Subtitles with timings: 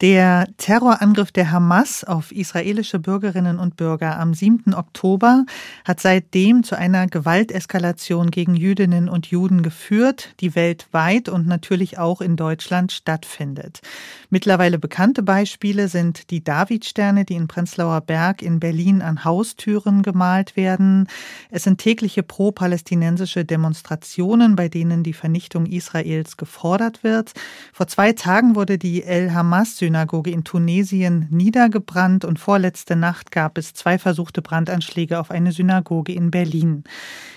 [0.00, 4.74] Der Terrorangriff der Hamas auf israelische Bürgerinnen und Bürger am 7.
[4.74, 5.46] Oktober
[5.84, 12.20] hat seitdem zu einer Gewalteskalation gegen Jüdinnen und Juden geführt, die weltweit und natürlich auch
[12.20, 13.82] in Deutschland stattfindet.
[14.30, 20.56] Mittlerweile bekannte Beispiele sind die Davidsterne, die in Prenzlauer Berg in Berlin an Haustüren gemalt
[20.56, 21.06] werden.
[21.50, 27.32] Es sind tägliche pro-palästinensische Demonstrationen, bei denen die Vernichtung Israels gefordert wird.
[27.72, 33.74] Vor zwei Tagen wurde die El-Hamas Synagoge in Tunesien niedergebrannt und vorletzte Nacht gab es
[33.74, 36.84] zwei versuchte Brandanschläge auf eine Synagoge in Berlin.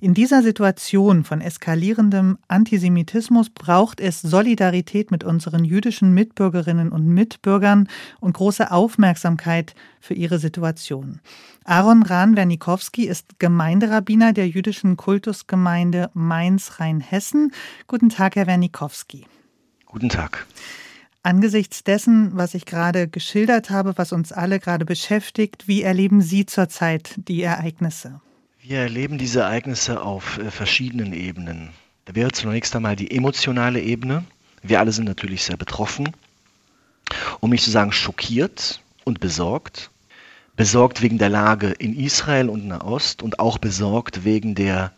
[0.00, 7.88] In dieser Situation von eskalierendem Antisemitismus braucht es Solidarität mit unseren jüdischen Mitbürgerinnen und Mitbürgern
[8.20, 11.20] und große Aufmerksamkeit für ihre Situation.
[11.64, 17.52] Aaron Rahn-Wernikowski ist Gemeinderabbiner der jüdischen Kultusgemeinde Mainz-Rheinhessen.
[17.86, 19.26] Guten Tag, Herr Wernikowski.
[19.84, 20.46] Guten Tag.
[21.22, 26.46] Angesichts dessen, was ich gerade geschildert habe, was uns alle gerade beschäftigt, wie erleben Sie
[26.46, 28.22] zurzeit die Ereignisse?
[28.62, 31.70] Wir erleben diese Ereignisse auf äh, verschiedenen Ebenen.
[32.06, 34.24] Da wäre zunächst einmal die emotionale Ebene.
[34.62, 36.08] Wir alle sind natürlich sehr betroffen,
[37.40, 39.90] um nicht zu sagen schockiert und besorgt.
[40.56, 44.92] Besorgt wegen der Lage in Israel und Nahost und auch besorgt wegen der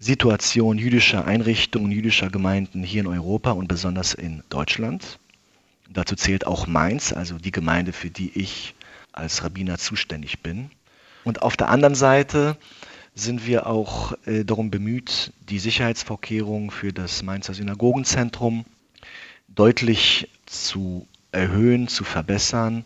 [0.00, 5.20] Situation jüdischer Einrichtungen, jüdischer Gemeinden hier in Europa und besonders in Deutschland.
[5.90, 8.74] Dazu zählt auch Mainz, also die Gemeinde, für die ich
[9.12, 10.70] als Rabbiner zuständig bin.
[11.24, 12.56] Und auf der anderen Seite
[13.14, 18.64] sind wir auch äh, darum bemüht, die Sicherheitsvorkehrungen für das Mainzer Synagogenzentrum
[19.48, 22.84] deutlich zu erhöhen, zu verbessern,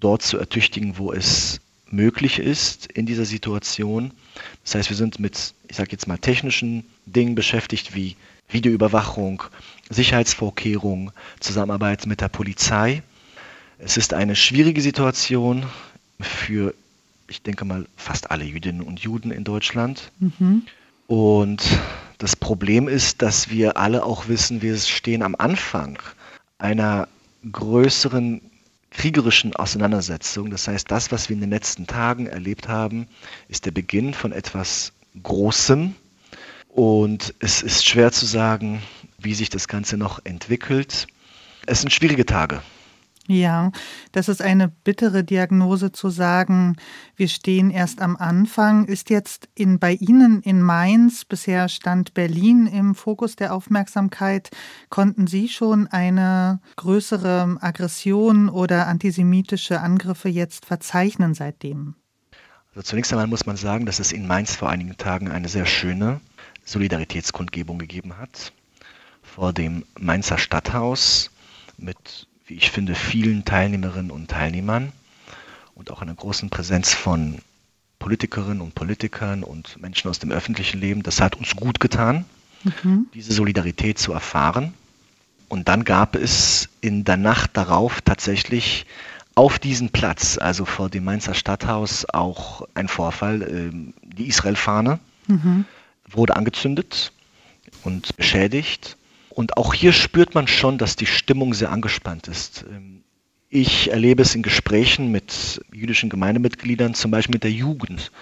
[0.00, 4.12] dort zu ertüchtigen, wo es möglich ist in dieser Situation.
[4.64, 8.16] Das heißt, wir sind mit, ich sage jetzt mal, technischen Dingen beschäftigt, wie
[8.50, 9.42] Videoüberwachung,
[9.88, 13.02] Sicherheitsvorkehrungen, Zusammenarbeit mit der Polizei.
[13.78, 15.64] Es ist eine schwierige Situation
[16.20, 16.74] für,
[17.28, 20.12] ich denke mal, fast alle Jüdinnen und Juden in Deutschland.
[20.18, 20.62] Mhm.
[21.06, 21.62] Und
[22.18, 25.98] das Problem ist, dass wir alle auch wissen, wir stehen am Anfang
[26.58, 27.08] einer
[27.50, 28.42] größeren
[28.90, 30.50] kriegerischen Auseinandersetzung.
[30.50, 33.06] Das heißt, das, was wir in den letzten Tagen erlebt haben,
[33.48, 35.94] ist der Beginn von etwas Großem,
[36.72, 38.82] und es ist schwer zu sagen,
[39.18, 41.06] wie sich das Ganze noch entwickelt.
[41.66, 42.62] Es sind schwierige Tage.
[43.26, 43.70] Ja,
[44.10, 46.76] das ist eine bittere Diagnose zu sagen,
[47.14, 48.86] wir stehen erst am Anfang.
[48.86, 54.50] Ist jetzt in, bei Ihnen in Mainz, bisher stand Berlin im Fokus der Aufmerksamkeit,
[54.88, 61.94] konnten Sie schon eine größere Aggression oder antisemitische Angriffe jetzt verzeichnen seitdem?
[62.74, 65.66] Also zunächst einmal muss man sagen, dass es in Mainz vor einigen Tagen eine sehr
[65.66, 66.20] schöne
[66.64, 68.52] Solidaritätskundgebung gegeben hat
[69.22, 71.30] vor dem Mainzer Stadthaus
[71.78, 74.92] mit, wie ich finde, vielen Teilnehmerinnen und Teilnehmern
[75.74, 77.38] und auch einer großen Präsenz von
[77.98, 81.02] Politikerinnen und Politikern und Menschen aus dem öffentlichen Leben.
[81.02, 82.24] Das hat uns gut getan,
[82.64, 83.06] mhm.
[83.14, 84.74] diese Solidarität zu erfahren.
[85.48, 88.86] Und dann gab es in der Nacht darauf tatsächlich
[89.34, 93.70] auf diesem Platz, also vor dem Mainzer Stadthaus, auch ein Vorfall, äh,
[94.02, 94.98] die Israel-Fahne.
[95.26, 95.66] Mhm
[96.10, 97.12] wurde angezündet
[97.84, 98.96] und beschädigt.
[99.30, 102.64] Und auch hier spürt man schon, dass die Stimmung sehr angespannt ist.
[102.68, 103.02] Ähm,
[103.48, 108.12] ich erlebe es in Gesprächen mit jüdischen Gemeindemitgliedern, zum Beispiel mit der Jugend,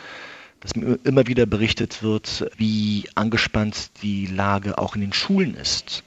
[0.60, 6.03] dass mir immer wieder berichtet wird, wie angespannt die Lage auch in den Schulen ist.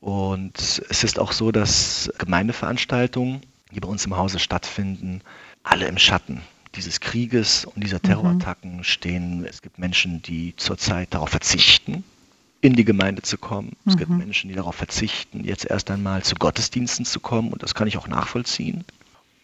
[0.00, 5.20] Und es ist auch so, dass Gemeindeveranstaltungen, die bei uns im Hause stattfinden,
[5.62, 6.42] alle im Schatten
[6.74, 8.84] dieses Krieges und dieser Terrorattacken mhm.
[8.84, 9.44] stehen.
[9.44, 12.04] Es gibt Menschen, die zurzeit darauf verzichten,
[12.60, 13.76] in die Gemeinde zu kommen.
[13.86, 13.98] Es mhm.
[13.98, 17.52] gibt Menschen, die darauf verzichten, jetzt erst einmal zu Gottesdiensten zu kommen.
[17.52, 18.84] Und das kann ich auch nachvollziehen.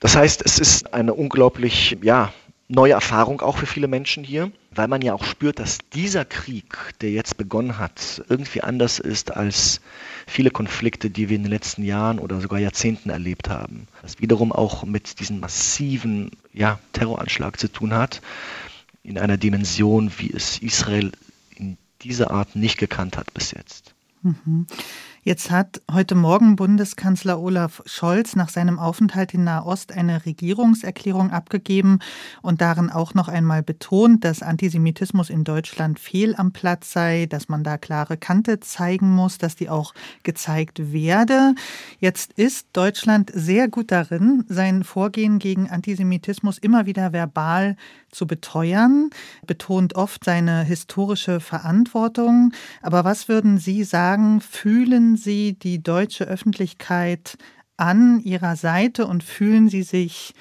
[0.00, 2.32] Das heißt, es ist eine unglaublich, ja,
[2.68, 6.76] neue Erfahrung auch für viele Menschen hier, weil man ja auch spürt, dass dieser Krieg,
[7.00, 9.80] der jetzt begonnen hat, irgendwie anders ist als
[10.26, 13.88] viele Konflikte, die wir in den letzten Jahren oder sogar Jahrzehnten erlebt haben.
[14.02, 18.20] Das wiederum auch mit diesem massiven ja, Terroranschlag zu tun hat,
[19.02, 21.12] in einer Dimension, wie es Israel
[21.56, 23.94] in dieser Art nicht gekannt hat bis jetzt.
[24.22, 24.66] Mhm.
[25.28, 31.98] Jetzt hat heute Morgen Bundeskanzler Olaf Scholz nach seinem Aufenthalt in Nahost eine Regierungserklärung abgegeben
[32.40, 37.50] und darin auch noch einmal betont, dass Antisemitismus in Deutschland fehl am Platz sei, dass
[37.50, 39.92] man da klare Kante zeigen muss, dass die auch
[40.22, 41.54] gezeigt werde.
[42.00, 47.76] Jetzt ist Deutschland sehr gut darin, sein Vorgehen gegen Antisemitismus immer wieder verbal
[48.10, 49.10] zu beteuern,
[49.46, 52.52] betont oft seine historische Verantwortung.
[52.82, 57.36] Aber was würden Sie sagen, fühlen Sie die deutsche Öffentlichkeit
[57.76, 60.34] an Ihrer Seite und fühlen Sie sich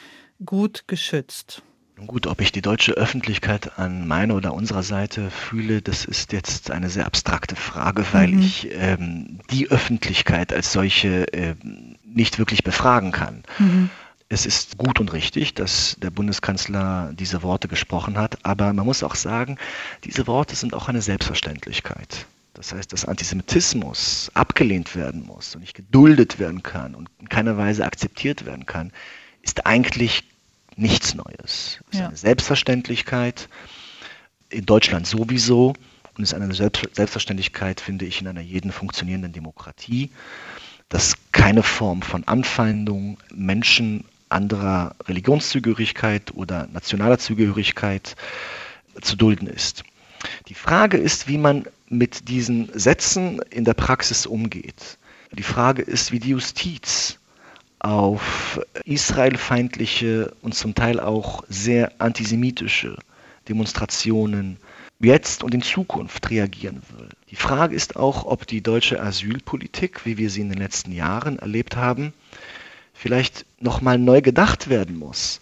[0.45, 1.61] gut geschützt?
[2.05, 6.69] Gut, ob ich die deutsche Öffentlichkeit an meiner oder unserer Seite fühle, das ist jetzt
[6.69, 8.39] eine sehr abstrakte Frage, weil mhm.
[8.39, 11.55] ich ähm, die Öffentlichkeit als solche äh,
[12.05, 13.43] nicht wirklich befragen kann.
[13.57, 13.89] Mhm.
[14.29, 19.03] Es ist gut und richtig, dass der Bundeskanzler diese Worte gesprochen hat, aber man muss
[19.03, 19.57] auch sagen,
[20.03, 22.25] diese Worte sind auch eine Selbstverständlichkeit.
[22.53, 27.55] Das heißt, dass Antisemitismus abgelehnt werden muss und nicht geduldet werden kann und in keiner
[27.55, 28.91] Weise akzeptiert werden kann,
[29.43, 30.23] ist eigentlich
[30.75, 31.79] nichts Neues.
[31.87, 32.07] Es ist ja.
[32.07, 33.47] eine Selbstverständlichkeit,
[34.49, 35.73] in Deutschland sowieso
[36.17, 40.09] und es ist eine Selbstverständlichkeit, finde ich, in einer jeden funktionierenden Demokratie,
[40.89, 48.15] dass keine Form von Anfeindung Menschen anderer Religionszugehörigkeit oder nationaler Zugehörigkeit
[49.01, 49.83] zu dulden ist.
[50.47, 54.97] Die Frage ist, wie man mit diesen Sätzen in der Praxis umgeht.
[55.31, 57.19] Die Frage ist, wie die Justiz
[57.79, 62.97] auf israelfeindliche und zum Teil auch sehr antisemitische
[63.47, 64.57] Demonstrationen
[64.99, 67.09] jetzt und in Zukunft reagieren will.
[67.29, 71.37] Die Frage ist auch, ob die deutsche Asylpolitik, wie wir sie in den letzten Jahren
[71.37, 72.13] erlebt haben,
[72.97, 75.39] vielleicht nochmal neu gedacht werden muss.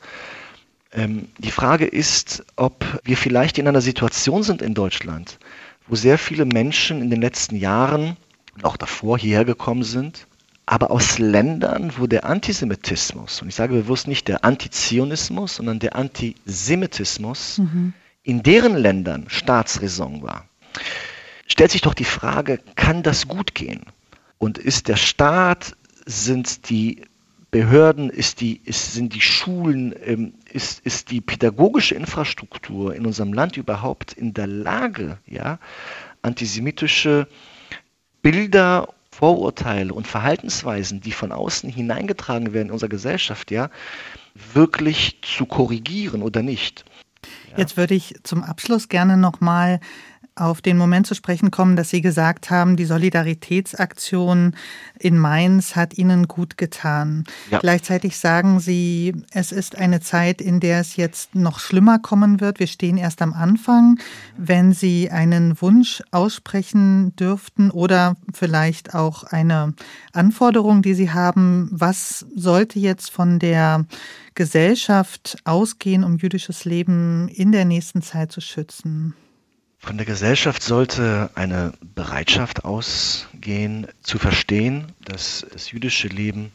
[0.92, 5.40] Ähm, die Frage ist, ob wir vielleicht in einer Situation sind in Deutschland,
[5.88, 8.18] wo sehr viele Menschen in den letzten Jahren
[8.56, 10.28] und auch davor hierher gekommen sind,
[10.66, 15.96] aber aus Ländern, wo der Antisemitismus, und ich sage bewusst nicht der Antizionismus, sondern der
[15.96, 17.94] Antisemitismus mhm.
[18.24, 20.48] in deren Ländern Staatsräson war,
[21.48, 23.86] stellt sich doch die Frage, kann das gut gehen?
[24.40, 25.76] Und ist der Staat,
[26.06, 27.04] sind die
[27.56, 33.32] Behörden, ist die, ist, sind die Schulen, ähm, ist, ist die pädagogische Infrastruktur in unserem
[33.32, 35.58] Land überhaupt in der Lage, ja,
[36.22, 37.30] antisemitische
[38.22, 43.70] Bilder, Vorurteile und Verhaltensweisen, die von außen hineingetragen werden in unsere Gesellschaft, ja,
[44.54, 46.84] wirklich zu korrigieren oder nicht?
[47.52, 47.60] Ja.
[47.60, 49.80] Jetzt würde ich zum Abschluss gerne nochmal
[50.36, 54.56] auf den Moment zu sprechen kommen, dass Sie gesagt haben, die Solidaritätsaktion
[55.00, 57.24] in Mainz hat Ihnen gut getan.
[57.50, 57.60] Ja.
[57.60, 62.60] Gleichzeitig sagen Sie, es ist eine Zeit, in der es jetzt noch schlimmer kommen wird.
[62.60, 63.98] Wir stehen erst am Anfang.
[64.38, 69.74] Wenn Sie einen Wunsch aussprechen dürften oder vielleicht auch eine
[70.12, 73.86] Anforderung, die Sie haben, was sollte jetzt von der
[74.36, 79.14] Gesellschaft ausgehen, um jüdisches Leben in der nächsten Zeit zu schützen?
[79.86, 86.52] Von der Gesellschaft sollte eine Bereitschaft ausgehen, zu verstehen, dass das jüdische Leben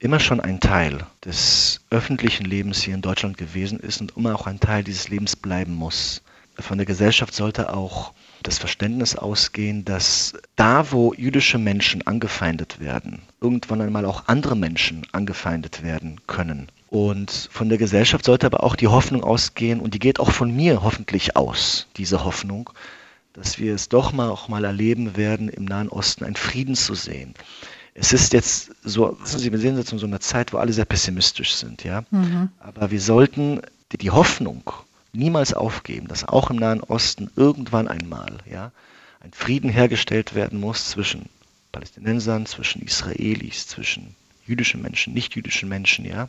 [0.00, 4.48] immer schon ein Teil des öffentlichen Lebens hier in Deutschland gewesen ist und immer auch
[4.48, 6.20] ein Teil dieses Lebens bleiben muss.
[6.58, 8.12] Von der Gesellschaft sollte auch
[8.42, 15.06] das Verständnis ausgehen, dass da, wo jüdische Menschen angefeindet werden, irgendwann einmal auch andere Menschen
[15.12, 16.66] angefeindet werden können.
[16.94, 20.54] Und von der Gesellschaft sollte aber auch die Hoffnung ausgehen, und die geht auch von
[20.54, 22.70] mir hoffentlich aus, diese Hoffnung,
[23.32, 26.94] dass wir es doch mal auch mal erleben werden, im Nahen Osten einen Frieden zu
[26.94, 27.34] sehen.
[27.94, 30.72] Es ist jetzt so, wissen Sie, wir sehen jetzt in so einer Zeit, wo alle
[30.72, 32.04] sehr pessimistisch sind, ja.
[32.12, 32.50] Mhm.
[32.60, 33.60] Aber wir sollten
[33.90, 34.62] die Hoffnung
[35.12, 38.70] niemals aufgeben, dass auch im Nahen Osten irgendwann einmal, ja,
[39.18, 41.28] ein Frieden hergestellt werden muss zwischen
[41.72, 44.14] Palästinensern, zwischen Israelis, zwischen
[44.46, 46.28] jüdischen Menschen, nicht jüdischen Menschen, ja.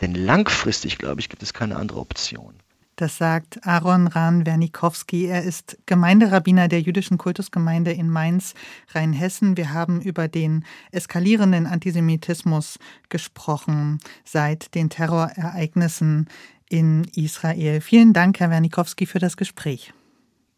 [0.00, 2.54] Denn langfristig, glaube ich, gibt es keine andere Option.
[2.96, 5.26] Das sagt Aaron Ran-Wernikowski.
[5.26, 8.54] Er ist Gemeinderabbiner der jüdischen Kultusgemeinde in Mainz,
[8.94, 9.58] Rheinhessen.
[9.58, 12.78] Wir haben über den eskalierenden Antisemitismus
[13.10, 16.28] gesprochen seit den Terrorereignissen
[16.70, 17.82] in Israel.
[17.82, 19.92] Vielen Dank, Herr Wernikowski, für das Gespräch.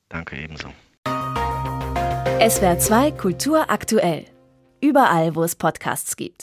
[0.08, 0.68] Danke ebenso.
[2.48, 4.26] SWR 2 Kultur aktuell.
[4.80, 6.36] Überall, wo es Podcasts gibt.